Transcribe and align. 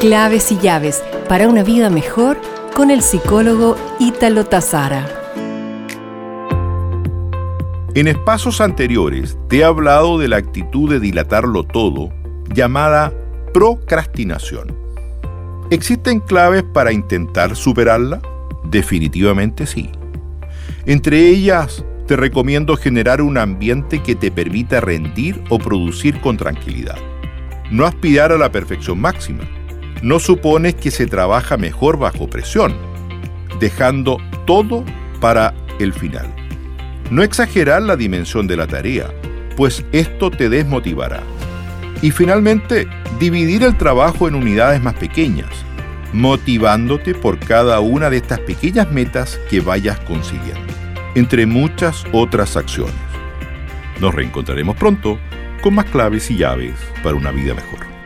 Claves 0.00 0.50
y 0.50 0.56
llaves 0.56 1.04
para 1.28 1.46
una 1.46 1.62
vida 1.62 1.90
mejor 1.90 2.40
con 2.74 2.90
el 2.90 3.02
psicólogo 3.02 3.76
Ítalo 3.98 4.46
Tazara. 4.46 5.06
En 7.94 8.08
espacios 8.08 8.62
anteriores 8.62 9.36
te 9.50 9.58
he 9.58 9.64
hablado 9.64 10.18
de 10.18 10.28
la 10.28 10.38
actitud 10.38 10.88
de 10.88 11.00
dilatarlo 11.00 11.64
todo 11.64 12.08
llamada 12.48 13.12
procrastinación. 13.52 14.74
¿Existen 15.68 16.20
claves 16.20 16.62
para 16.62 16.92
intentar 16.92 17.54
superarla? 17.54 18.22
Definitivamente 18.64 19.66
sí. 19.66 19.90
Entre 20.86 21.28
ellas, 21.28 21.84
te 22.06 22.16
recomiendo 22.16 22.74
generar 22.78 23.20
un 23.20 23.36
ambiente 23.36 24.02
que 24.02 24.14
te 24.14 24.30
permita 24.30 24.80
rendir 24.80 25.44
o 25.50 25.58
producir 25.58 26.22
con 26.22 26.38
tranquilidad. 26.38 26.96
No 27.70 27.84
aspirar 27.84 28.32
a 28.32 28.38
la 28.38 28.50
perfección 28.50 28.98
máxima. 28.98 29.44
No 30.02 30.18
supones 30.18 30.74
que 30.74 30.90
se 30.90 31.06
trabaja 31.06 31.56
mejor 31.56 31.98
bajo 31.98 32.28
presión, 32.28 32.74
dejando 33.58 34.18
todo 34.46 34.84
para 35.20 35.54
el 35.78 35.92
final. 35.92 36.34
No 37.10 37.22
exagerar 37.22 37.82
la 37.82 37.96
dimensión 37.96 38.46
de 38.46 38.56
la 38.56 38.66
tarea, 38.66 39.12
pues 39.56 39.84
esto 39.92 40.30
te 40.30 40.48
desmotivará. 40.48 41.22
Y 42.02 42.10
finalmente, 42.12 42.88
dividir 43.18 43.62
el 43.62 43.76
trabajo 43.76 44.28
en 44.28 44.34
unidades 44.34 44.82
más 44.82 44.94
pequeñas, 44.94 45.50
motivándote 46.12 47.14
por 47.14 47.38
cada 47.38 47.80
una 47.80 48.08
de 48.10 48.16
estas 48.18 48.40
pequeñas 48.40 48.90
metas 48.90 49.38
que 49.50 49.60
vayas 49.60 49.98
consiguiendo 50.00 50.80
entre 51.14 51.46
muchas 51.46 52.04
otras 52.12 52.56
acciones. 52.56 52.94
Nos 54.00 54.14
reencontraremos 54.14 54.76
pronto 54.76 55.18
con 55.62 55.74
más 55.74 55.86
claves 55.86 56.30
y 56.30 56.36
llaves 56.36 56.74
para 57.02 57.16
una 57.16 57.30
vida 57.30 57.54
mejor. 57.54 57.99